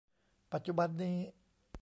[0.53, 1.17] ปัจจุบันนี้